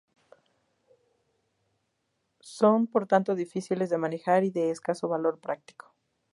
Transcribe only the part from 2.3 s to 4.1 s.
Son por tanto difíciles de